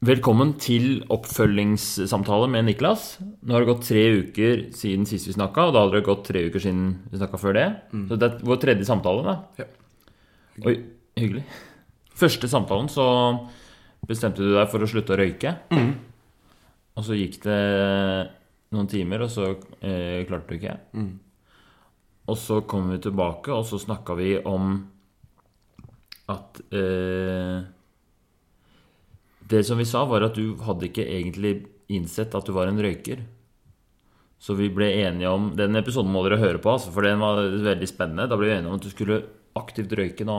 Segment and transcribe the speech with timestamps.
[0.00, 3.18] Velkommen til oppfølgingssamtale med Niklas.
[3.20, 6.22] Nå har det gått tre uker siden sist vi snakka, og da hadde det gått
[6.24, 7.64] tre uker siden vi snakka før det.
[8.08, 9.34] Så det er vår tredje samtale, da.
[9.60, 9.66] Ja.
[10.70, 10.72] Oi,
[11.20, 11.42] hyggelig.
[12.16, 13.04] Første samtalen så
[14.08, 15.52] bestemte du deg for å slutte å røyke.
[16.96, 17.58] Og så gikk det
[18.72, 19.50] noen timer, og så
[19.84, 20.78] eh, klarte du ikke.
[22.24, 24.72] Og så kom vi tilbake, og så snakka vi om
[26.32, 27.60] at eh,
[29.50, 31.54] Det som vi sa, var at du hadde ikke egentlig
[31.90, 33.24] innsett at du var en røyker.
[34.40, 37.42] Så vi ble enige om Den episoden må dere høre på, altså, for den var
[37.42, 38.28] veldig spennende.
[38.30, 39.20] Da ble vi enige om at du skulle
[39.58, 40.38] aktivt røyke nå.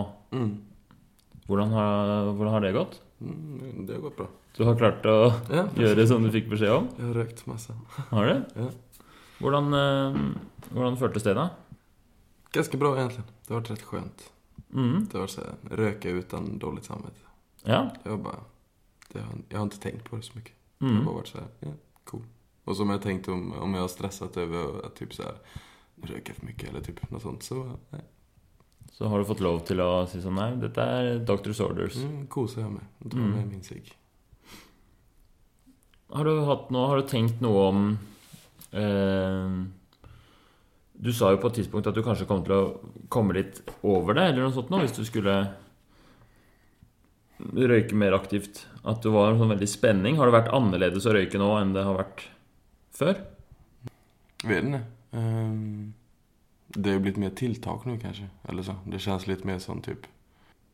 [1.51, 3.01] Hvordan, har, hvordan har det gått?
[3.21, 4.29] Mm, det har gått bra.
[4.57, 5.17] Du har klart å
[5.51, 6.87] Ja, gjøre som du fikk beskjed om?
[6.97, 7.75] Jeg har røykt masse.
[8.09, 8.63] Har du?
[8.63, 8.69] Ja.
[9.41, 10.17] Hvordan, eh,
[10.71, 11.49] hvordan føltes det, da?
[12.55, 13.23] Ganske bra egentlig.
[13.45, 14.25] Det har vært rett skjønt.
[14.71, 14.97] Mm.
[15.11, 17.29] Det var så Røyke uten dårlig samvittighet.
[17.67, 17.83] Ja.
[18.03, 18.43] Det var bara,
[19.13, 20.53] det har, jag har inte tänkt på det så mycket.
[20.77, 21.05] Det har Mm.
[21.05, 21.71] bara varit så här, ja,
[22.03, 22.23] cool.
[22.65, 25.35] Och som jag tänkt om, om jag har stressat över att typ så här,
[26.03, 28.01] röka för mycket eller typ något sånt så, nej.
[28.91, 31.95] Så har du fått lov til å si sånn Nei, dette er Doctor's Orders.
[32.03, 32.85] Mm, kosar jag med.
[33.11, 33.31] Tar Mm.
[33.31, 33.93] med min cigg.
[36.09, 37.97] Har du hatt noe Har du tenkt noe om
[38.73, 39.53] eh,
[41.01, 44.13] Du sa jo på et tidspunkt at du kanskje kom til å komme litt over
[44.13, 45.33] det, eller noe sånt nå, hvis du skulle
[47.55, 48.65] røyke mer aktivt.
[48.81, 50.17] At det var en sånn veldig spenning.
[50.19, 52.25] Har det vært annerledes å røyke nå enn det har vært
[52.97, 53.19] før?
[54.47, 54.83] Vet ikke.
[55.11, 55.91] Um,
[56.71, 58.29] det er jo blitt mer tiltak nå, kanskje.
[58.49, 58.77] Eller så.
[58.87, 60.07] Det kjennes litt mer sånn typ,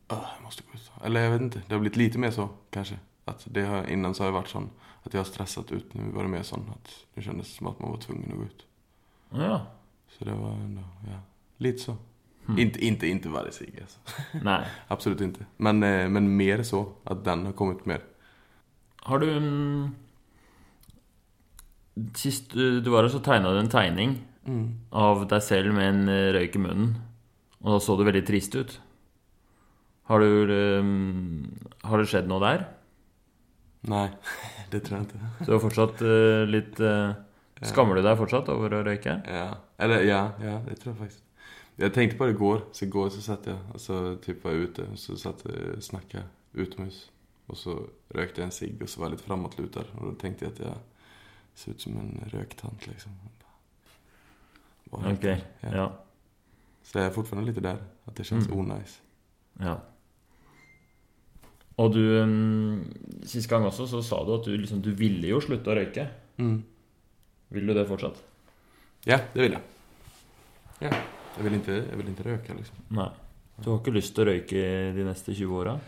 [0.08, 0.90] jeg måste gå ut.
[1.04, 1.62] Eller jeg vet ikke.
[1.66, 2.98] Det har blitt lite mer så kanskje.
[3.28, 4.68] At det har, innan så har det vært sånn
[5.04, 5.96] at jeg har stresset ut.
[5.96, 8.46] Nå var det mer sånn at det kjennes som at man var tvungen å gå
[8.48, 8.64] ut.
[9.36, 9.58] Ja.
[10.14, 11.18] Så det var ändå, ja.
[11.64, 11.98] litt så.
[12.48, 12.58] Hmm.
[12.58, 13.98] Inte, inte, inte varje cigg alltså.
[14.42, 14.66] Nej.
[14.88, 15.46] Absolut inte.
[15.56, 16.92] Men, eh, men mer så.
[17.04, 18.00] Att den har kommit mer.
[18.96, 19.94] Har du mm,
[22.14, 24.68] Sist du var her, så tegna du en tegning Mm.
[24.96, 26.92] av deg selv med en eh, røyk i munnen.
[27.60, 28.78] Og da så du veldig trist ut.
[30.08, 32.64] Har du mm, Har det skjedd noe der?
[33.92, 34.06] Nei,
[34.72, 35.32] det tror jeg ikke.
[35.42, 37.18] Så du er fortsatt eh, litt eh,
[37.68, 39.18] Skammer du deg fortsatt over å røyke?
[39.26, 39.48] Ja,
[39.82, 41.24] eller ja, ja, det tror jeg faktiskt.
[41.78, 44.50] Jag tenkte på det i går, så i går så satt jeg Så typ var
[44.56, 46.24] jeg ute og så satt jeg snakka
[46.54, 46.90] snackade
[47.48, 47.74] Og så
[48.14, 50.60] røykte jeg en sigg og så var jag lite framåtlutad og da tenkte jeg at
[50.64, 50.74] jeg
[51.54, 53.12] ser ut som en røktant, liksom.
[54.92, 55.24] Ok.
[55.24, 55.36] Ja.
[55.74, 55.86] Ja.
[56.82, 57.78] Så jeg er fortsatt litt der.
[58.06, 58.58] At det kjennes Mm.
[58.58, 59.00] unice.
[59.60, 59.74] ja.
[61.78, 65.40] Og du mm, Sist gang også så sa du at du liksom Du ville jo
[65.40, 66.08] slutte å røyke.
[66.38, 66.64] Mm.
[67.50, 68.22] Vil du det fortsatt?
[69.06, 69.62] Ja, det vil jeg.
[70.80, 70.90] Ja,
[71.36, 72.76] jag vill inte, jag vill inte röka liksom.
[72.88, 73.10] Nei.
[73.58, 74.60] Du har ikke lyst til å røyke
[74.94, 75.78] de neste 20 åra?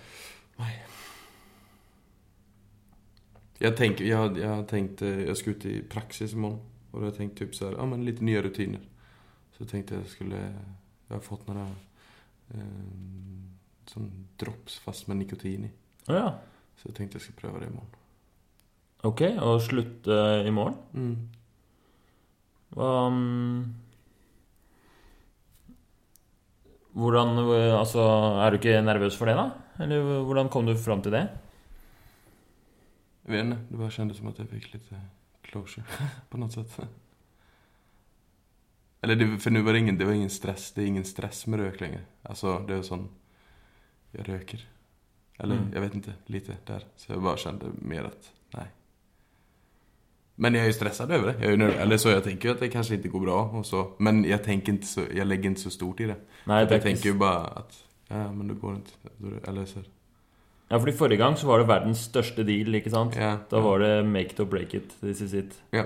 [3.62, 6.59] Jag tänker, jag, jag har tänkt, eh, jag ska ut i praxis imorgon.
[6.91, 8.81] Och då har jag tänkt typ så här, ja men lite nya rutiner.
[9.53, 10.55] Så tenkte tänkte jag skulle,
[11.09, 11.69] jag har fått några
[12.55, 12.61] eh,
[13.87, 15.71] som drops fast med nikotin i.
[16.07, 16.39] Å ja.
[16.77, 17.91] Så jag tänkte jag ska pröva det imorgon.
[19.03, 19.21] Ok.
[19.21, 20.77] Og slutte i morgen?
[20.95, 21.28] Mm.
[22.71, 23.75] Hva mm,
[26.95, 27.37] Hvordan
[27.78, 28.01] Altså,
[28.43, 29.51] er du ikke nervøs for det, da?
[29.84, 31.28] Eller hvordan kom du fram til det?
[33.28, 33.59] Jeg vet ikke.
[33.71, 34.89] det bare kjentes som at jeg fikk litt
[35.47, 35.84] closure
[36.31, 36.75] på noe sett.
[39.03, 41.47] Eller det, for nu var det ingen, det var ingen stress, det er ingen stress
[41.47, 42.03] med røyk lenger.
[42.28, 43.07] Altså, det er jo sånn
[44.12, 44.65] Jeg røyker.
[45.41, 45.71] Eller Mm.
[45.72, 46.15] jeg vet ikke.
[46.28, 46.83] lite der.
[46.97, 48.67] Så jeg bare kjente mer at nej.
[50.41, 51.34] Men jag är ju stressad över det.
[51.45, 53.93] Jag är ju eller så jag tänker att det kanske inte går bra och så.
[53.99, 56.17] Men jag tänker inte så, jag lägger inte så stort i det.
[56.45, 57.75] Nej, det jag tänker ju ikke bara att,
[58.09, 58.77] ja men det går
[59.19, 59.78] det- Eller så.
[60.69, 63.17] Ja, fordi forrige gang så var det verdens største deal, ikke sant?
[63.17, 63.37] Ja.
[63.51, 65.59] Da var det make it or break it, this is it.
[65.73, 65.84] Ja.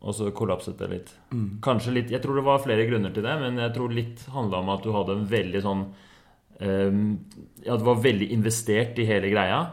[0.00, 1.14] Og så kollapset det litt.
[1.32, 1.58] Mm.
[1.62, 4.58] Kanskje litt Jeg tror det var flere grunner til det, men jeg tror litt handla
[4.62, 5.86] om at du hadde en veldig sånn
[6.60, 7.18] um,
[7.64, 9.64] Ja, du var veldig investert i hele greia,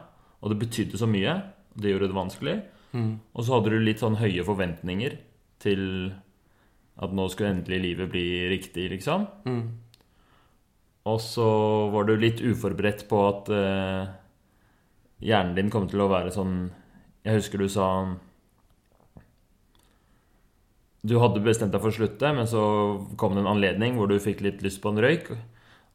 [0.41, 1.35] og det betydde så mye.
[1.75, 2.61] og Det gjorde det vanskelig.
[2.95, 3.15] Mm.
[3.35, 5.17] Og så hadde du litt sånn høye forventninger
[5.63, 5.81] til
[7.03, 9.27] at nå skulle endelig livet bli riktig, liksom.
[9.47, 9.65] Mm.
[11.05, 11.47] Og så
[11.93, 14.13] var du litt uforberedt på at eh,
[15.27, 16.55] hjernen din kom til å være sånn
[17.25, 17.89] Jeg husker du sa
[21.05, 22.63] Du hadde bestemt deg for å slutte, men så
[23.21, 25.29] kom det en anledning hvor du fikk litt lyst på en røyk.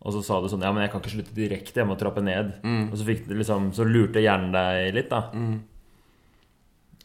[0.01, 2.23] Og så sa du sånn Ja, men jeg kan ikke slutte direkte, jeg må trappe
[2.23, 2.55] ned.
[2.63, 2.93] Mm.
[2.93, 5.25] Og så, liksom, så lurte hjernen deg litt, da.
[5.35, 5.57] Mm.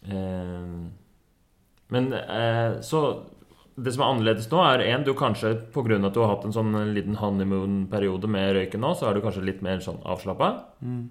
[0.05, 0.91] Eh,
[1.87, 3.01] men eh, så
[3.75, 5.97] Det som er annerledes nå, er en, du kanskje pga.
[5.99, 9.43] at du har hatt en sånn liten honeymoon-periode med røyken nå, så er du kanskje
[9.43, 10.51] litt mer sånn avslappa.
[10.79, 11.09] Mm.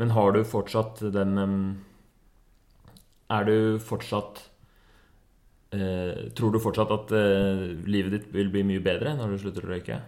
[0.00, 1.36] Men har du fortsatt den
[3.28, 4.40] Er du fortsatt
[5.76, 9.68] eh, Tror du fortsatt at eh, livet ditt vil bli mye bedre når du slutter
[9.68, 10.00] å røyke?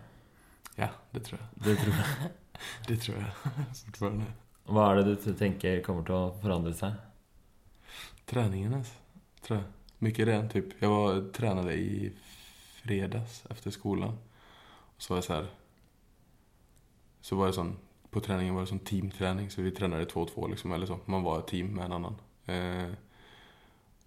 [0.80, 1.50] Ja, det tror jeg.
[1.66, 2.32] Det tror jeg.
[2.88, 3.30] Det tror jag
[3.84, 4.32] fortfarande.
[4.64, 6.94] Hva er det du tenker kommer til å forandre seg?
[8.26, 8.94] Treningen alltså,
[9.44, 9.66] tror jeg.
[10.04, 10.72] Mycket ren typ.
[10.78, 12.12] Jag var, tränade i
[12.82, 14.18] fredags efter skolan.
[14.98, 15.46] Så var jag så här.
[17.20, 17.76] Så var det sånn
[18.14, 19.50] på träningen var det sånn teamträning.
[19.50, 20.98] Så vi tränade två och två liksom, eller så.
[21.04, 22.16] Man var ett team med en annan.
[22.46, 22.90] Eh,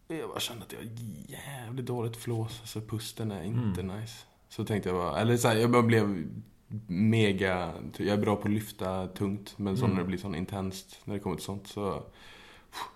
[0.08, 0.90] jag bara kände att jag har
[1.28, 2.60] jävligt dåligt flås.
[2.62, 4.26] Alltså pusten är inte nice.
[4.50, 6.28] Så tänkte jag bara, eller så här, jag bara blev
[6.88, 9.54] mega, jag är bra på att lyfta tungt.
[9.58, 9.96] Men så Mm.
[9.96, 12.04] när det blir sånn intenst, när det kommer till sånt så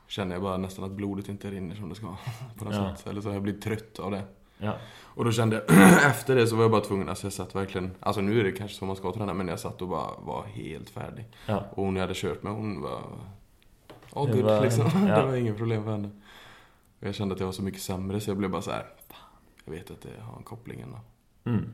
[0.07, 2.07] känner jag bara nästan att blodet inte rinner som det ska.
[2.57, 2.95] På något Ja.
[2.95, 3.07] sätt.
[3.07, 4.23] Eller så har jag blivit trött av det.
[4.57, 4.73] Ja.
[5.03, 5.63] Och då kände jag,
[6.09, 8.51] efter det så var jag bara tvungen, alltså jag satt verkligen, alltså nu är det
[8.51, 11.25] kanske så man ska träna, men jag satt och bara var helt färdig.
[11.45, 11.63] ja.
[11.71, 13.01] Och hon jag hade kört med, hon var
[14.13, 14.85] Det good var- liksom.
[15.07, 15.19] ja.
[15.21, 16.09] Det var inga problem för henne.
[16.99, 18.85] Och jag kände att jag var så mycket sämre så jag blev bara så här.
[19.07, 19.17] "Fan,
[19.65, 20.99] Jag vet att det har en koppling ändå.
[21.43, 21.73] Mm.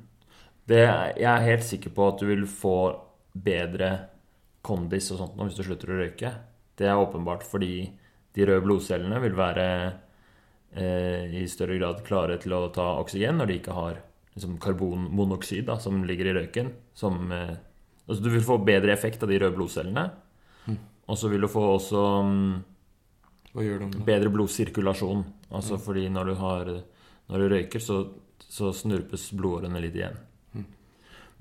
[0.67, 2.77] Det, jeg er helt sikker på at du vil få
[3.37, 3.91] bedre
[4.67, 6.33] kondis og sånt nå hvis du slutter å røyke.
[6.77, 7.87] Det er åpenbart fordi
[8.35, 9.67] de røde blodcellene vil være
[10.75, 14.01] eh, i større grad klare til å ta oksygen når de ikke har
[14.35, 16.73] liksom, karbonmonoksid da, som ligger i røyken.
[16.97, 17.55] Som, eh,
[18.05, 20.09] altså du vil få bedre effekt av de røde blodcellene.
[20.67, 20.77] Mm.
[21.07, 22.03] Og så vil du få også
[23.95, 24.05] då?
[24.05, 25.23] bedre blodsirkulasjon.
[25.49, 25.81] Altså Mm.
[25.81, 26.65] fordi når du, har,
[27.29, 28.01] når du røyker, så,
[28.39, 30.17] så snurpes blodårene litt igjen.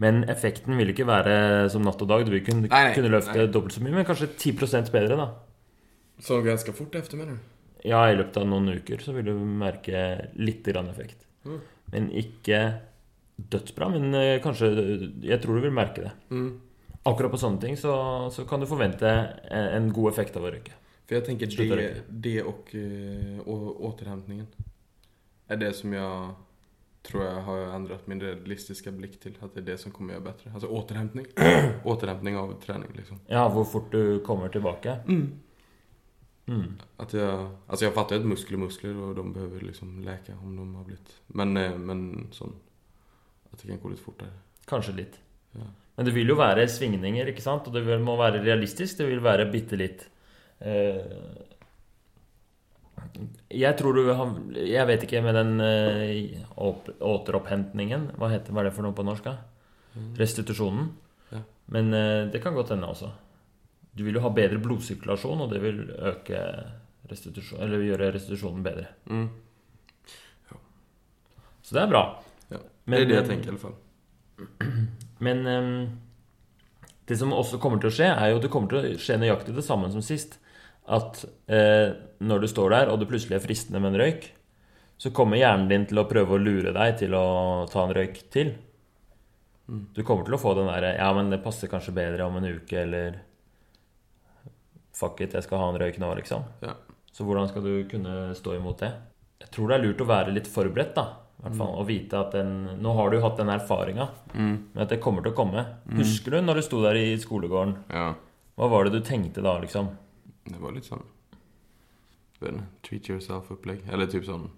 [0.02, 1.36] Men effekten vil ikke være
[1.72, 2.24] som natt og dag.
[2.26, 3.46] Du vil kunne, Nei, nei, kunne løfte nei.
[3.52, 5.28] dobbelt så mye, men kanskje 10% bedre, da.
[6.20, 7.54] Så ganske fort efter mener du?
[7.86, 11.24] Ja, i løpet av noen uker så vil du merke litt grann effekt.
[11.46, 11.58] Mm.
[11.92, 12.60] Men ikke
[13.36, 13.88] dødsbra.
[13.92, 14.70] Men eh, kanskje
[15.22, 16.12] Jeg tror du vil merke det.
[16.30, 16.48] Mm.
[17.06, 17.94] Akkurat på sånne ting så,
[18.34, 20.74] så kan du forvente en, en god effekt av å røyke.
[21.06, 22.02] For jeg tenker det, röka.
[22.10, 24.46] det og, eh, och återhämtningen.
[25.46, 26.34] Det som jag
[27.06, 29.34] tror jag har ändrat min realistiska blick till.
[29.40, 30.50] Att det är det som kommer göra bättre.
[30.52, 31.26] Alltså återhämtning.
[31.84, 33.20] återhämtning av träning liksom.
[33.26, 34.98] Ja, hvor fort du kommer tilbake.
[36.48, 36.78] Mm.
[36.96, 40.56] Att jag, alltså jag fattar att muskler är muskler och de behöver liksom läka om
[40.56, 41.20] de har blivit.
[41.26, 42.52] Men, eh, men sånn
[43.52, 44.28] At det kan gå litt fortere.
[44.66, 45.18] Kanskje litt.
[45.52, 45.66] Ja.
[45.96, 47.66] Men det vil jo være svingninger, ikke sant?
[47.66, 48.98] Og det vil- må være realistisk.
[48.98, 50.08] Det vil være bitte litt
[50.60, 51.00] eh,
[53.50, 58.60] Jeg tror du har Jeg vet ikke med den uh, opp, återopphentningen Hva, heter, hva
[58.60, 59.24] er det for noe på norsk?
[59.24, 59.36] da?
[60.18, 60.90] Restitusjonen.
[61.32, 61.40] Ja.
[61.72, 63.08] Men uh, det kan godt hende også.
[63.96, 66.40] Du vil jo ha bedre blodsirkulasjon, og det vil øke
[67.08, 68.90] restitusjon, eller gjøre restitusjonen bedre.
[69.08, 69.28] Mm.
[71.66, 72.02] Så det er bra.
[72.52, 72.60] Ja.
[72.60, 74.66] Det er det jeg tenker i hvert fall.
[75.26, 75.70] Men um,
[77.08, 79.16] det som også kommer til å skje, er jo at det kommer til å skje
[79.22, 80.36] nøyaktig det samme som sist.
[80.88, 81.92] At eh,
[82.22, 84.28] når du står der, og det plutselig er fristende med en røyk,
[84.98, 88.20] så kommer hjernen din til å prøve å lure deg til å ta en røyk
[88.32, 88.54] til.
[89.68, 89.82] Mm.
[89.96, 92.46] Du kommer til å få den derre Ja, men det passer kanskje bedre om en
[92.46, 93.18] uke, eller
[94.96, 96.44] Fuck it, jeg skal ha en røyk nå, liksom.
[96.64, 96.72] Ja.
[97.12, 98.92] Så hvordan skal du kunne stå imot det?
[99.42, 101.04] Jeg tror det er lurt å være litt forberedt, da.
[101.36, 104.54] I hvert fall, Og vite at den Nå har du hatt den erfaringa Mm.
[104.72, 105.66] med at det kommer til å komme.
[105.98, 107.74] Husker du når du sto der i skolegården?
[107.92, 108.14] Ja.
[108.56, 109.90] Hva var det du tenkte da, liksom?
[110.46, 111.04] Det var litt sånn
[112.40, 113.86] vet Treat yourself-opplegg.
[113.92, 114.48] Eller typ sånn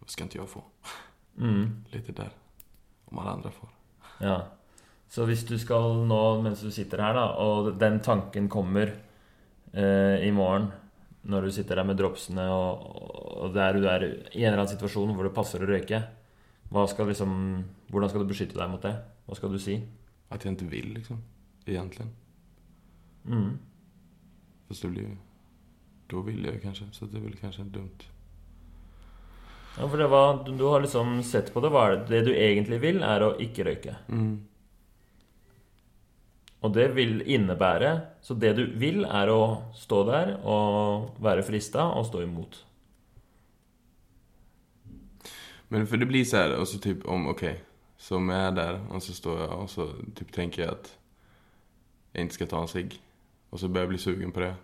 [0.00, 0.62] Hva skal ikke jeg få?
[1.40, 2.32] Mm, Litt der.
[3.10, 3.72] Om alle andre får.
[4.20, 4.38] ja.
[5.08, 10.16] Så hvis du skal nå, mens du sitter her, da, og den tanken kommer eh,
[10.26, 10.66] i morgen
[11.30, 12.82] når du sitter der med dropsene, og,
[13.44, 16.00] og der du er i en eller annen situasjon hvor det passer å røyke,
[16.90, 17.32] skal liksom,
[17.90, 18.94] hvordan skal du beskytte deg mot det?
[19.26, 19.78] Hva skal du si?
[20.30, 21.22] At jeg ikke vil, liksom.
[21.66, 22.08] Egentlig.
[23.30, 23.52] Mm.
[24.68, 25.16] Fast det blir
[26.06, 26.86] Da Då jeg kanskje.
[26.92, 28.06] Så det blir kanskje dumt.
[29.78, 31.68] Ja, for det var, du, du har liksom sett på det.
[31.68, 32.06] Hva er det?
[32.08, 33.96] det du egentlig vil, er å ikke røyke.
[34.08, 34.46] Mm.
[36.64, 41.90] Og det vil innebære Så det du vil, er å stå der og være frista
[41.94, 42.62] og stå imot.
[45.68, 47.64] Men för det blir så här, och så typ om, okej.
[47.96, 50.98] så om jag är där och så står jag och så typ tänker jag att
[52.12, 53.02] jag inte ska ta en cigg.
[53.50, 54.54] Och så börjar jeg bli sugen på det.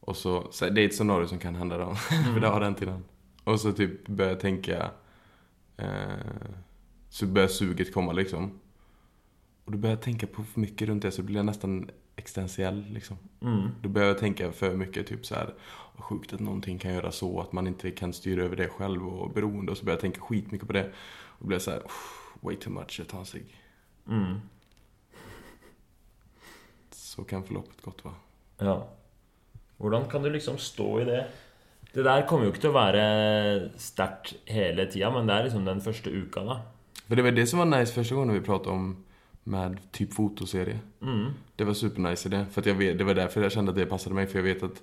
[0.00, 1.94] Och så, så det är ett scenario som kan hända då.
[2.34, 3.04] för det har hänt innan.
[3.44, 4.90] Och så typ börjar jag tänka,
[5.76, 6.14] eh,
[7.08, 8.60] så börjar suget komma liksom.
[9.64, 12.84] Och då börjar jag tänka på för mycket runt det så blir jag nästan existentiell
[12.90, 13.16] liksom.
[13.40, 13.68] Mm.
[13.82, 15.54] Då börjar jag tänka för mycket, typ så här,
[15.96, 19.08] vad sjukt att någonting kan göra så, att man inte kan styra över det själv
[19.08, 19.72] och beroende.
[19.72, 20.92] Och så börjar jag tänka skitmycket på det.
[21.38, 23.56] Och blir så här, "Uff, way too much, jag tar en cigg.
[24.08, 24.40] Mm.
[27.14, 28.14] Så kan forløpet godt være.
[28.60, 28.76] Ja.
[29.78, 31.24] Hvordan kan du liksom stå i det?
[31.94, 35.64] Det der kommer jo ikke til å være sterkt hele tida, men det er liksom
[35.66, 36.56] den første uka, da.
[37.08, 38.96] For det var det som var nice første gangen vi pratet om
[39.44, 40.80] med typ fotoserie.
[41.02, 41.34] Mm.
[41.58, 42.46] Det var supernice i det.
[42.50, 44.62] For jag vet, det var derfor jeg kjente at det passet meg, for jeg vet
[44.62, 44.80] at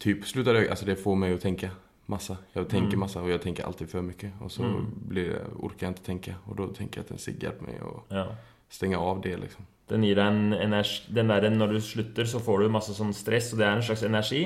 [0.00, 1.70] typ slutter röka, alltså det får meg å tenke
[2.06, 2.36] massa.
[2.54, 3.00] Jeg tenker Mm.
[3.00, 4.32] massa jeg tenker tänker alltid for mye.
[4.40, 4.86] Og så Mm.
[5.08, 6.34] blir det, orkar jag inte tänka.
[6.46, 7.80] Och då tänker jag att en cigg hjelper meg.
[7.82, 8.26] att Ja.
[8.74, 9.66] Stänga av det liksom.
[9.88, 13.12] Den gir deg en energi Den der når du slutter, så får du masse sånn
[13.14, 14.44] stress, og det er en slags energi.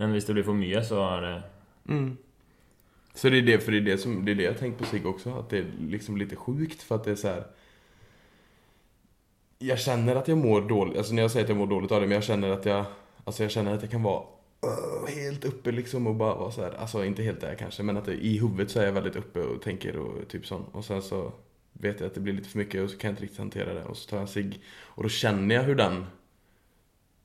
[0.00, 1.34] Men hvis det blir for mye, så er det
[1.88, 2.16] Mm.
[3.14, 4.84] Så det är det, för det är det, som, det är det jag tänkt på
[4.84, 5.30] cigg också.
[5.30, 7.44] Att det är liksom lite sjukt för att det är så här.
[9.58, 12.00] Jag känner att jag mår dåligt, alltså när jag säger att jag mår dåligt av
[12.00, 12.84] det, men jag känner att jag,
[13.24, 16.62] alltså jag känner att jag kan vara uh, helt uppe liksom och bara vara så
[16.62, 19.16] här, alltså inte helt där kanske, men att det, i huvudet så är jag väldigt
[19.16, 20.66] uppe och tänker och typ sånt.
[20.72, 21.32] Och sen så
[21.82, 23.74] vet jag att det blir lite för mycket och så kan jag inte riktigt hantera
[23.74, 26.06] det och så tar jag en cigg och då känner jag hur den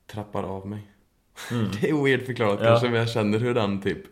[0.06, 0.80] trappar av mig.
[1.50, 1.68] Mm.
[1.80, 2.66] Det är weird förklarat Ja.
[2.66, 4.02] kanske, men jag känner hur den typ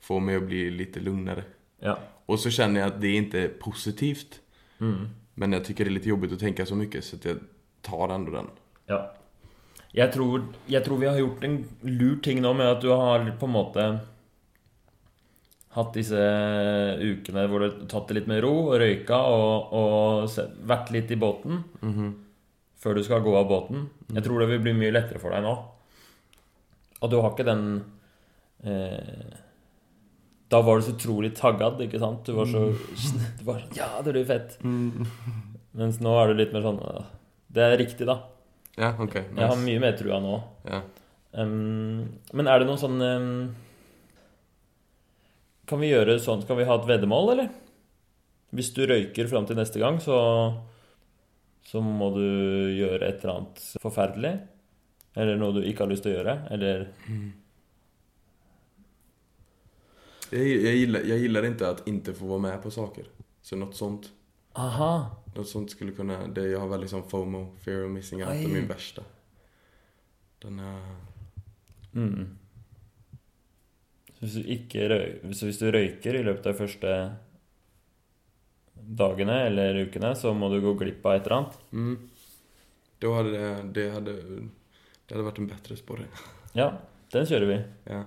[0.00, 1.44] får mig att bli lite lugnare.
[1.80, 1.98] Ja.
[2.26, 4.40] Och så känner jag att det inte är positivt.
[4.80, 5.08] Mm.
[5.34, 7.36] Men jag tycker det är lite jobbigt att tänka så mycket så att jag
[7.82, 8.46] tar ändå den.
[8.86, 9.16] ja.
[9.92, 13.30] Jeg tror, jeg tror vi har gjort en lur ting nå med at du har
[13.40, 13.98] på en måte
[15.76, 16.18] hatt disse
[16.98, 21.12] ukene hvor du har tatt det litt med ro og røyka og, og vært litt
[21.14, 21.60] i båten
[22.80, 23.84] før du skal gå av båten.
[24.10, 25.52] Jeg tror det vil bli mye lettere for deg nå.
[27.00, 27.64] Og du har ikke den
[28.64, 29.36] eh,
[30.52, 32.24] Da var du så utrolig taggad, ikke sant?
[32.26, 32.66] Du var så
[33.38, 34.58] du var Ja, det blir fett.
[34.64, 36.80] Mens nå er du litt mer sånn
[37.52, 38.18] Det er riktig, da.
[38.80, 39.28] Ja, okej.
[39.36, 40.36] Jeg har mye mer trua nå.
[40.68, 40.80] Ja.
[41.36, 43.34] Um, men er det noen sånn ehm,
[45.70, 47.50] Kan vi gjøre sånn Skal vi ha et veddemål, eller?
[48.50, 50.16] Hvis du røyker fram til neste gang, så
[51.62, 52.24] Så må du
[52.74, 54.32] gjøre et eller annet forferdelig.
[55.14, 56.34] Eller noe du ikke har lyst til å gjøre.
[56.50, 56.88] Eller
[60.30, 63.04] Jag, jag, gillar, jag gillar inte att inte få vara med på saker.
[63.42, 64.12] Så något sånt.
[64.52, 65.22] Aha!
[65.34, 66.26] Något sånt skulle kunna...
[66.26, 68.44] Det jag har väl liksom FOMO, fear of missing out, Aj.
[68.44, 69.02] är min värsta.
[70.38, 70.96] Den är...
[71.94, 72.38] Mm.
[74.20, 76.94] Så hvis du ikke røy, så hvis du røyker i løpet av de første
[79.00, 81.56] dagene eller ukene, så må du gå glipp av et eller annet?
[81.72, 81.94] Mm.
[83.00, 83.46] Da hadde det...
[83.78, 86.10] Det hadde, det hadde vært en bedre sporing.
[86.54, 86.66] Ja,
[87.14, 87.56] den kjører vi.
[87.88, 88.02] Ja.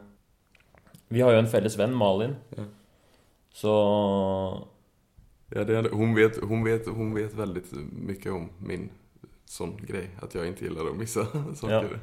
[1.13, 2.38] Vi har jo en felles venn, Malin.
[2.58, 2.67] Ja.
[3.53, 3.74] Så
[5.53, 7.65] Ja, det hon, vet, hun, vet, hun vet veldig
[8.08, 8.88] mye om min
[9.50, 10.08] sånn grej.
[10.22, 11.25] At jeg ikke liker å miste
[11.62, 11.98] saker.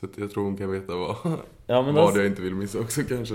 [0.00, 1.16] Så jag tror hon kan veta vad,
[1.66, 3.34] Ja, men da, vad jag inte vill missa också kanske.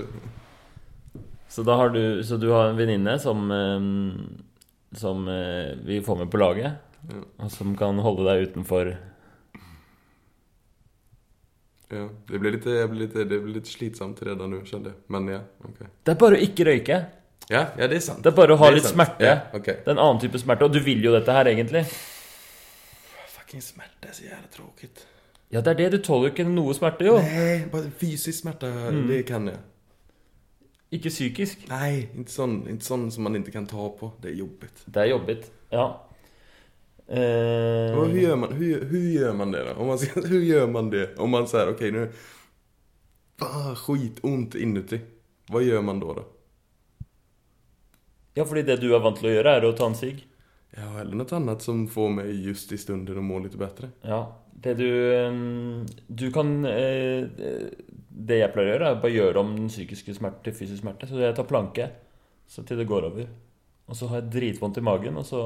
[1.48, 6.16] så da har du Så du har en venninne som eh, Som eh, vi får
[6.16, 6.72] med på laget,
[7.08, 7.44] Ja.
[7.44, 8.96] og som kan holde deg utenfor
[11.88, 14.96] Ja, det blir det blir lite slitsamt redan nu kände jag.
[15.06, 15.86] Men ja, okej.
[16.02, 16.98] Det er bare å ikke røyke.
[17.48, 18.22] Ja, ja det är sant.
[18.22, 18.94] Det er bare å ha litt sant.
[18.94, 19.24] smerte.
[19.26, 19.74] Ja, okay.
[19.74, 21.82] Det er en annen type smerte, og du vil jo dette her, egentlig.
[23.34, 25.06] Fucking smärta är så jävla tråkigt.
[25.50, 25.88] Ja, det er det.
[25.92, 27.16] Du tåler jo ikke noe smerte, jo.
[27.18, 28.68] Nei, bare fysisk smerte.
[29.08, 29.58] det kan jeg.
[30.92, 31.64] Ikke psykisk.
[31.70, 34.12] Nei, ikke sånn, ikke sånn som man ikke kan ta på.
[34.22, 34.84] Det er jobbigt.
[34.86, 35.50] Det er jobbigt.
[35.74, 35.88] Ja.
[37.10, 39.74] Eh, Hvordan gjør, gör man, hur, hur gör man det da?
[39.74, 41.18] Om man, ska- hur gör man det?
[41.18, 42.08] Om man sier OK, nå
[43.42, 45.00] Ah, skitont inuti.
[45.50, 46.22] Hva gjør man da, da?
[48.36, 50.20] ja, fordi det du er vant til å gjøre, er å ta en sigg.
[50.76, 53.90] Ja, eller noe annet som får meg just i stunden å må litt bedre.
[54.06, 54.20] Ja.
[54.54, 55.36] Det du eh,
[56.08, 57.24] Du kan eh,
[58.10, 61.06] Det jeg pleier å gjøre, er bare gjøre om den psykiske smerte til fysisk smerte.
[61.08, 61.90] Så jeg tar planke
[62.50, 63.26] så til det går over.
[63.88, 65.40] Og så har jeg dritvondt i magen, og så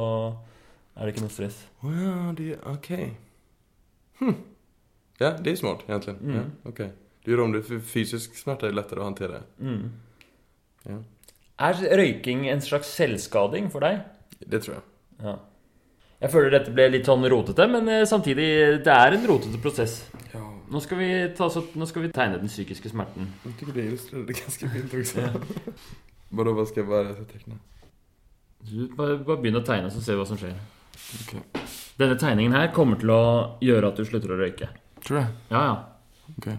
[0.97, 1.59] er det ikke noe stress.
[1.85, 2.91] Åh, ja, det ok.
[4.21, 4.35] Hm.
[5.21, 6.17] Ja, det er smart egentlig.
[6.21, 6.35] Mm.
[6.35, 6.81] Ja, ok.
[7.25, 9.43] Du gjør om det, för fysisk smerte er lettere å hantera.
[9.59, 9.91] Mm.
[10.89, 10.99] Ja,
[11.65, 14.01] Er røyking en slags selvskading for deg?
[14.45, 14.83] det tror jeg.
[15.23, 15.37] Ja.
[16.23, 18.47] Jeg føler dette ble litt sånn rotete, men eh, samtidig
[18.87, 19.99] Det er en rotete prosess.
[20.33, 23.29] Ja, Nå skal vi, ta, så, nå skal vi tegne den psykiske smerten.
[23.45, 25.27] Jeg tror det illustrerer det ganske fint også.
[26.39, 27.59] bare, vad skal jeg bare tegne?
[28.65, 30.57] Du bare, bare begynn å tegne, så ser vi hva som skjer.
[31.25, 31.43] Okay.
[32.01, 33.25] Denne tegningen her kommer til å
[33.63, 34.71] gjøre at du slutter å røyke.
[35.05, 35.33] Tror jeg.
[35.53, 36.29] Ja, ja.
[36.39, 36.57] Okay.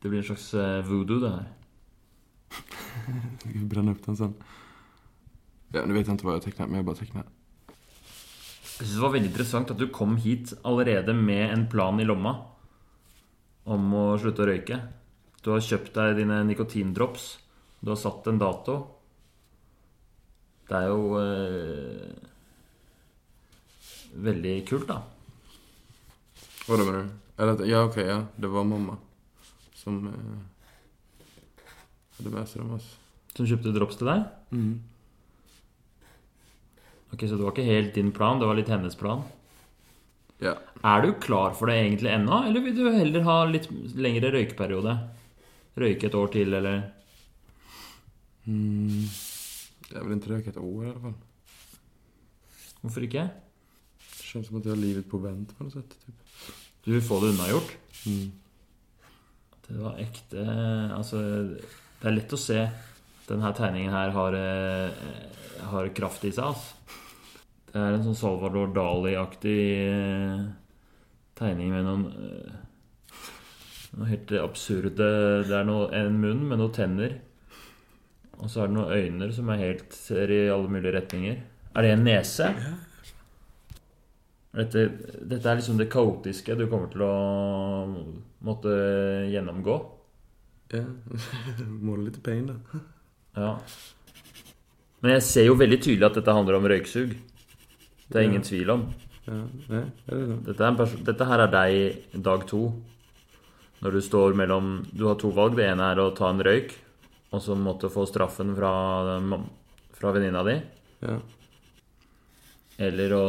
[0.00, 1.48] Det blir en slags eh, voodoo, det her.
[3.40, 4.36] Skal vi brenne opp den sånn.
[5.74, 7.32] Ja, nu vet ikke hva jeg har tegnet, men jeg bare tecknar.
[8.84, 12.04] Jeg synes det var veldig interessant at du kom hit allerede med en plan i
[12.04, 12.34] lomma
[13.64, 14.76] om å slutte å røyke.
[15.40, 17.24] Du har kjøpt deg dine nikotindrops.
[17.80, 18.74] Du har satt en dato.
[20.68, 22.12] Det er jo eh,
[24.28, 25.00] veldig kult, da.
[26.68, 27.14] Hva menar du?
[27.38, 28.20] Eller att, ja ok, ja.
[28.36, 28.98] Det var mamma.
[29.80, 31.24] Som eh,
[32.18, 33.00] hadde med seg dem Altså.
[33.32, 34.28] Som kjøpte drops til deg?
[34.52, 34.74] Mm.
[37.14, 39.22] Ok, Så det var ikke helt din plan, det var litt hennes plan?
[40.42, 40.56] Ja.
[40.84, 44.96] Er du klar for det egentlig ennå, eller vil du heller ha litt lengre røykeperiode?
[45.78, 46.90] Røyke et år til, eller
[48.44, 49.06] Mm.
[49.88, 51.14] Jeg vil ikke røyke et år i hvert fall.
[52.82, 53.22] Hvorfor ikke?
[54.04, 55.54] Det kjennes som at jeg har livet på vent.
[55.56, 56.50] på noe sett, Typ.
[56.84, 57.70] Du vil få det unnagjort?
[58.04, 58.32] Mm.
[59.64, 60.44] Det var ekte
[60.92, 61.22] Altså,
[61.56, 62.58] det er lett å se
[63.24, 64.90] denne tegningen her har, eh,
[65.70, 67.00] har kraft i seg, altså.
[67.74, 70.42] Det er en sånn Salvador Dali-aktig eh,
[71.34, 72.60] tegning med noen eh,
[73.98, 75.08] Noe helt absurde
[75.48, 77.16] Det er noe, en munn med noen tenner.
[78.38, 81.42] Og så er det noen øyne som er helt ser i alle mulige retninger.
[81.74, 82.48] Er det en nese?
[84.54, 84.86] Dette,
[85.26, 87.12] dette er liksom det kaotiske du kommer til å
[88.46, 88.74] måtte
[89.34, 89.78] gjennomgå.
[90.74, 90.86] Ja.
[91.86, 92.82] Målar litt pain da.
[93.34, 93.52] Ja.
[95.02, 97.14] Men jeg ser jo veldig tydelig at dette handler om røyksug.
[98.08, 98.28] Det er Ja.
[98.28, 98.86] ingen tvil om.
[100.44, 102.72] Dette, er dette her er deg dag to.
[103.82, 105.56] Når du står mellom Du har to valg.
[105.56, 106.72] Det ene er å ta en røyk,
[107.32, 108.72] og så måtte få straffen fra,
[109.92, 110.62] fra venninna di.
[111.02, 111.18] Ja.
[112.78, 113.24] Eller å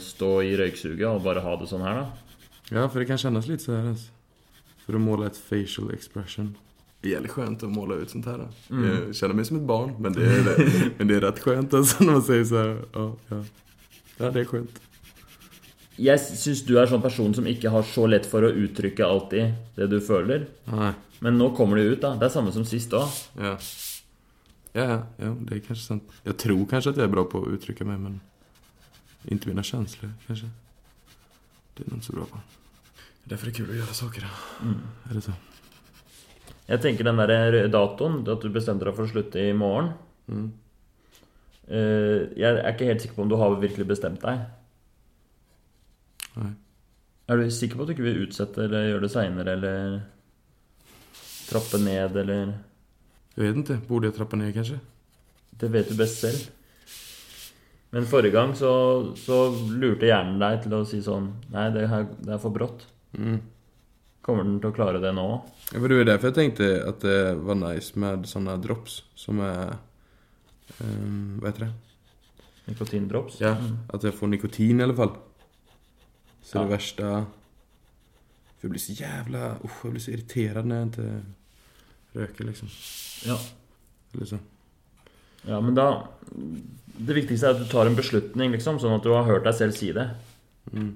[0.00, 2.10] stå i røyksuget og bare ha det sånn her, da.
[2.70, 3.88] ja, for det kan kjennes litt sånn.
[3.90, 4.10] Altså.
[4.84, 6.54] For å måle et ett facial expression.
[7.04, 8.38] Det er skjønt å måle måla ut sånt her.
[8.44, 8.46] Da.
[8.70, 8.84] Mm.
[8.84, 10.54] Jeg kjenner meg som et barn, men det er, det,
[10.98, 12.74] men det er rett skjønt altså, når man sier så här.
[12.94, 13.40] Ja, ja.
[14.20, 14.80] Ja det er skjønt
[15.98, 19.76] Jeg syns du er sånn person som ikke har så lett for å uttrykke alltid
[19.78, 20.48] det du føler.
[20.66, 20.92] Nei.
[21.22, 22.16] Men nå kommer det ut, da.
[22.18, 23.06] Det er samme som sist òg.
[23.38, 23.54] Ja.
[24.74, 26.16] Ja, ja, ja, det er kanskje sant.
[26.26, 28.16] Jeg tror kanskje at jeg er bra på å uttrykke meg, men
[29.30, 30.50] inte mine følelser, kanskje.
[31.74, 32.42] Det er noen inte så bra på.
[33.24, 34.26] Det er det kult å gjøre saker.
[34.66, 34.80] Mm.
[35.06, 35.36] Er det så?
[36.66, 40.52] Jeg tenker den der datoen, at du bestemte deg for å slutte i morgen Mm.
[41.68, 44.44] Eh, Jeg er ikke helt sikker på om du har virkelig bestemt deg.
[46.40, 46.50] Nei.
[47.28, 49.94] Er du sikker på at du ikke vil utsette eller gjøre det seinere eller
[51.48, 52.52] trappe ned eller
[53.34, 53.80] Jeg vet ikke.
[53.88, 54.78] Borde jeg trappe ned, kanskje?
[55.60, 56.44] Det vet du best selv.
[57.94, 58.70] Men forrige gang så,
[59.16, 62.82] så lurte hjernen deg til å si sånn Nei, det, her, det er for brått.
[63.14, 63.38] Mm.
[64.24, 65.50] Kommer den til å klare det nå òg?
[65.70, 69.76] Ja, det var derfor jeg tenkte at det var nice med sånne drops som är...
[70.80, 71.72] ehm, Hva heter det?
[72.66, 73.40] Nikotindrops?
[73.40, 73.78] Ja, Mm.
[73.92, 75.16] jeg jag får nikotin i alle fall.
[76.42, 76.62] Så Ja.
[76.64, 77.02] det verste
[78.58, 81.22] For jeg blir så jævla uh, Jeg blir så irriterad når jeg ikke
[82.16, 82.68] røyker, liksom.
[83.26, 83.36] Ja.
[84.14, 84.38] Liksom.
[85.48, 86.06] ja, men da
[86.98, 89.54] Det viktigste er at du tar en beslutning, liksom, sånn at du har hørt deg
[89.54, 90.08] selv si det.
[90.72, 90.94] Mm.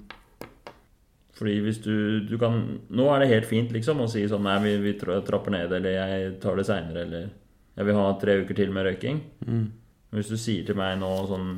[1.33, 4.57] Fordi hvis du, du kan Nå er det helt fint liksom å si sånn Nei,
[4.63, 7.29] vi, vi trapper ned, eller jeg tar det seinere, eller
[7.79, 9.21] Jeg vil ha tre uker til med røyking.
[9.47, 9.67] Mm.
[10.11, 11.51] Hvis du sier til meg nå sånn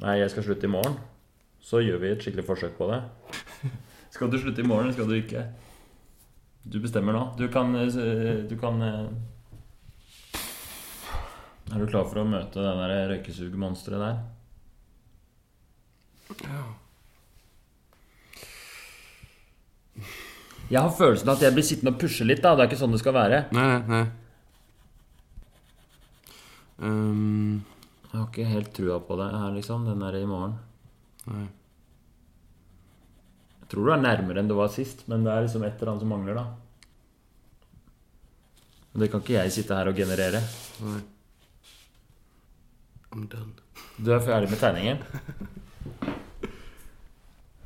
[0.00, 0.94] Nei, jeg skal slutte i morgen.
[1.60, 3.02] Så gjør vi et skikkelig forsøk på det.
[4.14, 5.42] Skal du slutte i morgen, eller skal du ikke?
[6.64, 7.20] Du bestemmer nå.
[7.36, 9.06] Du kan eh, Du kan eh,
[11.70, 14.16] Er du klar for å møte det der røykesugemonsteret der?
[16.48, 16.64] Ja.
[20.70, 22.40] Jeg har følelsen av at jeg blir sittende og pushe litt.
[22.42, 23.44] da Det er ikke sånn det skal være.
[23.52, 24.04] Nei, nei, nej.
[26.80, 27.60] Ehm,
[28.10, 29.84] Jeg har ikke helt trua på det her, liksom.
[29.86, 30.56] Den der i morgen.
[31.30, 31.44] Nei.
[33.60, 35.92] Jeg tror du er nærmere enn du var sist, men det er liksom et eller
[35.92, 36.46] annet som mangler, da.
[38.90, 40.40] Og det kan ikke jeg sitte her og generere.
[40.82, 41.00] Nei.
[43.12, 43.54] I'm done.
[43.98, 44.98] Du er ferdig med tegningen?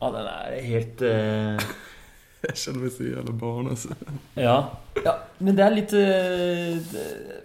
[0.05, 3.95] Ja, den er helt Jeg kjenner mig så jävla barn altså.
[4.37, 4.57] ja.
[5.05, 5.15] ja.
[5.39, 6.75] Men det er litt eh,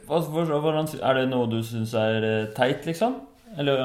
[0.09, 3.19] Er det noe du syns er eh, teit, liksom?
[3.59, 3.81] Eller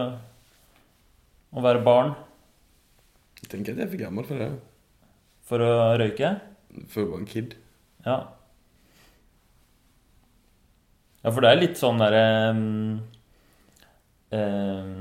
[1.55, 2.15] å være barn
[3.43, 4.53] Jeg tenker at jeg er for gammel for det
[5.45, 6.31] for å røyke?
[6.91, 7.55] For å være en kid.
[8.07, 8.17] Ja.
[11.25, 12.99] Ja, for det er litt sånn derre um,
[14.35, 14.97] um,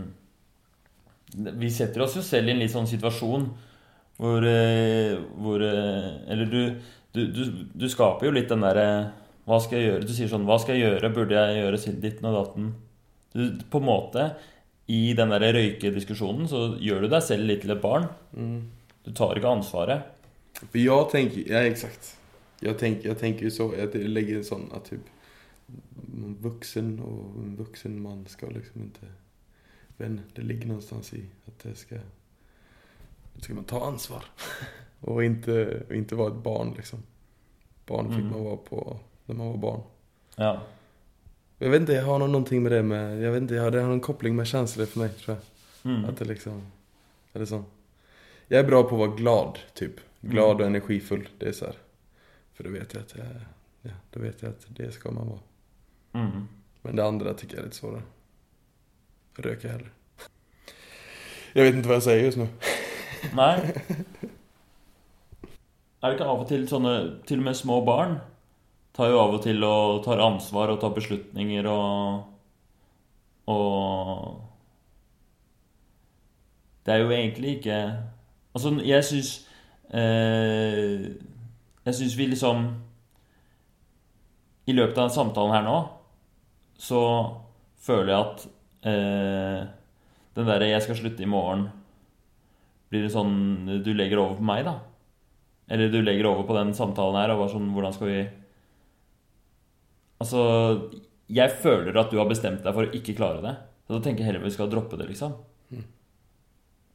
[1.59, 3.49] Vi setter oss jo selv i en litt sånn situasjon
[4.21, 6.62] hvor, uh, hvor uh, Eller du,
[7.15, 7.43] du, du,
[7.75, 8.88] du skaper jo litt den derre
[9.45, 10.08] Hva skal jeg gjøre?
[10.08, 11.13] Du sier sånn Hva skal jeg gjøre?
[11.13, 12.73] Burde jeg gjøre ditten og datten?
[13.34, 14.27] Du, på en måte,
[14.88, 18.08] i den der røykediskusjonen, så gjør du deg selv litt til et barn.
[18.38, 18.69] Mm.
[19.03, 20.03] Du tar ikke ansvaret.
[20.71, 22.17] För jag tänker, ja exakt.
[22.60, 25.10] Jag tänker, jag tänker så, jeg jag lägger en sånn at typ
[26.13, 29.06] en vuxen och en vuxen man ska liksom inte,
[29.97, 31.95] men det ligger någonstans i at det ska
[33.34, 34.23] det ska man ta ansvar.
[35.01, 36.99] og ikke, och inte vara ett barn liksom.
[37.88, 38.32] Barn fikk Mm.
[38.32, 39.81] man være på när man var barn.
[40.36, 40.62] Ja.
[41.57, 43.71] Jag vet inte, jag har noen någonting med det med, jag vet inte, jag har,
[43.71, 45.91] det har en koppling med känslor för mig tror jag.
[45.93, 46.05] Mm.
[46.09, 46.62] Att det liksom,
[47.33, 47.63] eller så.
[48.47, 49.95] Jag är bra på att vara glad, typ.
[50.21, 50.62] Glad Mm.
[50.62, 51.75] och energifull, det är så här.
[52.53, 53.25] För då vet jag att jag,
[53.81, 55.39] ja, då vet jag att det ska man vara.
[56.13, 56.47] Mm.
[56.81, 58.01] Men det andra tycker jag är lite svårare.
[59.36, 59.91] Röka heller.
[61.53, 62.47] Jeg vet ikke hva jeg sier just nu.
[63.38, 63.57] Nei.
[66.01, 66.93] Er det ikke av og til sånne
[67.29, 68.17] Til og med små barn
[68.93, 72.29] tar jo av og til og tar ansvar og tar beslutninger og
[73.47, 74.41] Og
[76.86, 77.79] Det er jo egentlig ikke
[78.56, 79.32] Altså, jeg syns
[79.93, 81.12] eh,
[81.86, 82.67] Jeg syns vi liksom
[84.67, 85.82] I løpet av samtalen her nå
[86.84, 86.99] så
[87.79, 88.41] føler jeg at
[88.89, 89.67] eh,
[90.36, 91.69] den derre 'jeg skal slutte i morgen'
[92.89, 94.79] Blir det sånn du legger over på meg, da?
[95.69, 98.29] Eller du legger over på den samtalen her og bare sånn Hvordan skal vi
[100.23, 100.43] Altså
[101.27, 103.55] Jeg føler at du har bestemt deg for å ikke klare det.
[103.83, 105.36] Så da tenker jeg heller vi skal droppe det, liksom.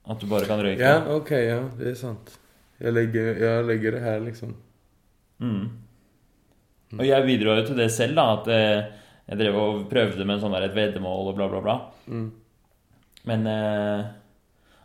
[0.08, 0.80] At du bare kan røyke.
[0.80, 2.32] Ja, ok, ja, det er sant.
[2.80, 4.54] Jeg legger, jeg legger det her, liksom.
[5.44, 5.66] Mm.
[6.96, 8.24] Og jeg bidro jo til det selv, da.
[8.38, 8.86] At eh,
[9.28, 11.76] jeg drev og prøvde med en sånn der et veddemål og bla, bla, bla.
[12.08, 12.30] Mm.
[13.28, 14.06] Men eh,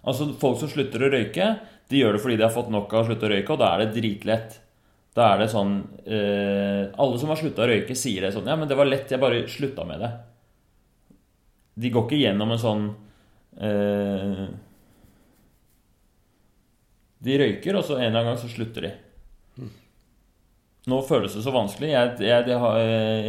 [0.03, 1.53] altså, folk som slutter å røyke,
[1.91, 3.71] de gjør det fordi de har fått nok av å slutte å røyke, og da
[3.71, 4.59] er det dritlett.
[5.13, 5.75] Da er det sånn
[6.09, 9.11] eh, Alle som har slutta å røyke, sier det sånn Ja, men det var lett,
[9.13, 10.11] jeg bare slutta med det.
[11.83, 12.87] De går ikke gjennom en sånn
[13.61, 14.43] eh,
[17.23, 18.93] De røyker, og så en eller annen gang så slutter de.
[20.91, 21.93] Nå føles det så vanskelig.
[21.93, 22.79] Jeg, jeg, har,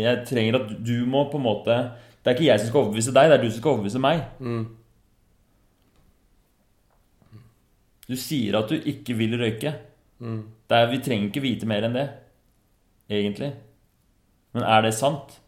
[0.03, 1.77] jeg trenger at du må på en måte
[2.25, 4.25] Det er ikke jeg som skal overbevise deg, det er du som skal overbevise meg.
[4.43, 4.65] Mm.
[8.09, 9.73] Du sier at du ikke vil røyke.
[10.19, 10.43] Mm.
[10.71, 12.09] Er, vi trenger ikke vite mer enn det,
[13.11, 13.53] egentlig.
[14.55, 15.41] Men er det sant?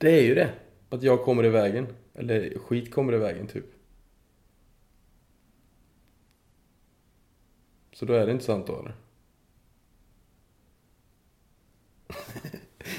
[0.00, 0.50] Det er jo det.
[0.94, 1.88] At jeg kommer i veien.
[2.14, 3.70] Eller skit kommer i veien, typ.
[7.94, 8.78] Så da er det ikke sant da?
[8.78, 8.94] eller?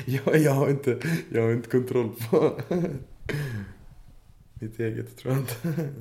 [0.43, 0.99] jag, har inte,
[1.31, 2.61] jag har inte kontroll på
[4.61, 5.93] mitt eget, tror jag inte.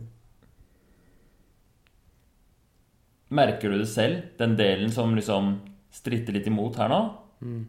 [3.35, 4.29] Merker du det selv?
[4.39, 5.57] Den delen som liksom
[5.95, 7.01] stritter litt imot her nå?
[7.45, 7.63] Mm.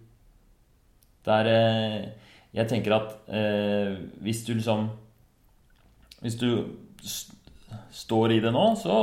[1.26, 2.02] Der eh,
[2.56, 4.90] Jeg tenker at eh, hvis du liksom
[6.22, 6.50] Hvis du
[7.02, 7.34] st
[7.96, 8.96] står i det nå, så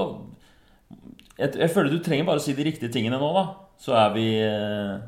[1.38, 3.44] jeg, jeg føler du trenger bare å si de riktige tingene nå, da.
[3.80, 5.00] Så er vi eh,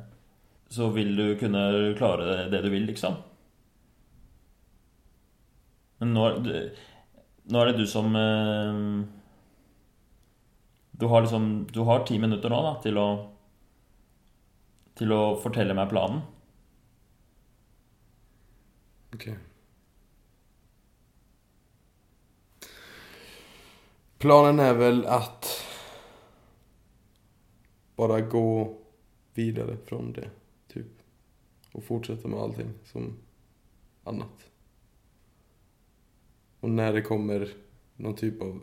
[0.72, 1.64] Så vil du kunne
[1.98, 3.18] klare det, du vil, liksom.
[6.00, 6.24] Men nå,
[7.52, 8.80] nå er det du som eh,
[10.98, 13.08] Du har liksom Du har ti minutter nå, da, til å
[14.94, 16.22] Til å fortelle meg planen.
[19.14, 19.26] Ok.
[24.22, 25.50] Planen er vel at
[27.98, 28.46] Bare gå
[29.34, 30.30] videre fra det,
[30.70, 31.02] typ.
[31.74, 33.10] Og fortsette med allting som
[34.06, 34.46] annet.
[36.62, 37.46] Og når det kommer
[37.98, 38.62] noen type av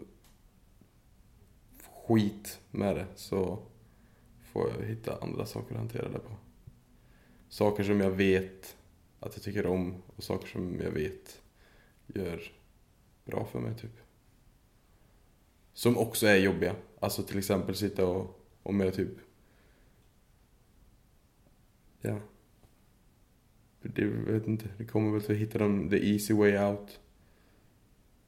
[2.13, 3.59] skit med det så
[4.41, 6.31] får jag hitta andra saker att hantera det på.
[7.49, 8.77] Saker som jag vet
[9.19, 11.41] att jag tycker om och saker som jag vet
[12.07, 12.41] gör
[13.25, 13.97] bra för mig typ.
[15.73, 16.75] Som också är jobbiga.
[16.99, 19.17] Alltså till exempel sitta och, och med typ
[22.01, 22.19] Ja.
[23.81, 26.99] Det, jag vet inte, det kommer väl att hitta den, the easy way out.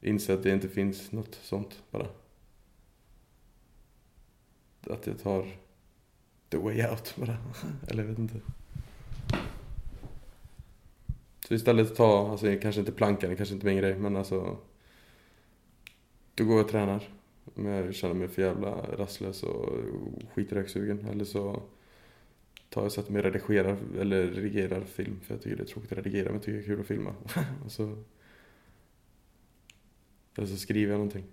[0.00, 2.06] Inse att det inte finns något sånt bara.
[4.90, 5.46] Att jag tar
[6.48, 7.36] the way out bara.
[7.88, 8.40] Eller jag vet inte.
[11.48, 14.56] Så istället ta, alltså kanske inte plankan, kanske inte min grej, men alltså.
[16.34, 17.08] Då går jag och tränar.
[17.54, 19.68] Men jag känner mig för jävla rastlös och
[20.34, 21.08] skitröksugen.
[21.08, 21.62] Eller så
[22.68, 25.20] tar jag och sätter mig och redigerar, eller redigerar film.
[25.20, 26.86] För jag tycker det är tråkigt att redigera, men jag tycker det är kul att
[26.86, 27.14] filma.
[27.64, 28.02] och så...
[30.36, 31.24] Eller så skriver jag någonting.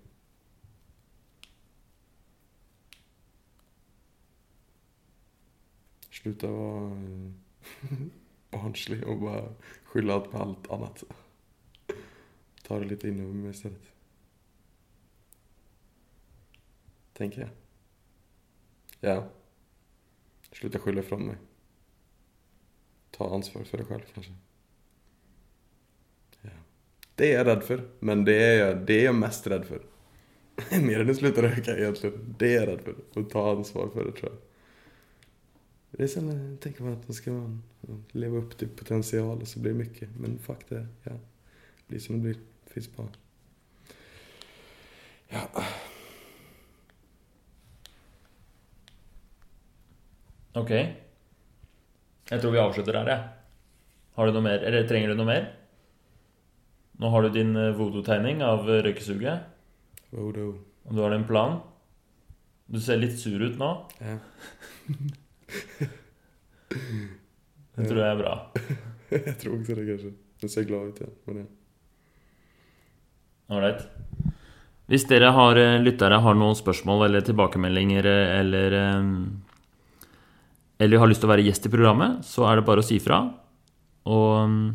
[6.22, 7.06] Sluta vara
[8.50, 9.54] barnslig och bara
[9.84, 11.04] skylla på allt annat.
[12.62, 13.92] Ta det lite inom mig istället.
[17.12, 17.50] Tänker jag.
[19.00, 19.28] Ja.
[20.52, 21.36] Sluta skylla ifrån mig.
[23.10, 24.32] Ta ansvar för dig själv kanske.
[26.40, 26.50] Ja.
[27.14, 27.88] Det är jag rädd för.
[28.00, 29.82] Men det är jag, det är jag mest rädd för.
[30.86, 32.34] Mer än att sluta röka egentligen.
[32.38, 33.20] Det är jag rädd för.
[33.20, 34.51] Att ta ansvar för det tror jag.
[35.92, 37.62] Det är sen jag tänker man att man ska man
[38.12, 40.08] leva upp till potential och så blir det mycket.
[40.16, 41.12] Men fuck är, Ja.
[41.12, 42.34] Det blir som det blir.
[42.64, 43.08] Det finns bara...
[45.28, 45.64] Ja.
[50.52, 50.70] Ok.
[52.30, 53.28] Jeg tror vi avslutter her, jeg.
[54.16, 54.64] Har du noe mer?
[54.64, 55.48] Eller trenger du noe mer?
[57.00, 59.48] Nå har du din eh, voodoo-tegning av eh, røykesuget.
[60.12, 60.54] Voodoo.
[60.84, 61.60] Og du har en plan.
[62.72, 63.72] Du ser litt sur ut nå.
[64.00, 64.16] Ja.
[67.72, 68.34] Det tror jeg er bra.
[69.16, 70.12] jeg tror også det kanskje.
[70.42, 71.14] Den ser glad ut igen.
[71.28, 71.48] Men ja.
[73.52, 73.86] Ålreit.
[74.90, 79.02] Hvis dere har, eh, lyttere har noen spørsmål eller tilbakemeldinger eh, eller eh,
[80.82, 82.96] Eller har lyst til å være gjest i programmet, så er det bare å si
[82.98, 83.20] fra.
[84.10, 84.72] Og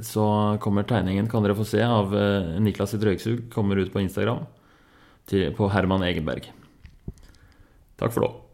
[0.00, 0.24] så
[0.64, 2.14] kommer tegningen, kan dere få se, av
[2.64, 3.50] Niklas sitt røyksug.
[3.52, 4.46] Kommer ut på Instagram
[5.28, 6.48] til, på Herman Egenberg.
[8.00, 8.45] Takk for nå.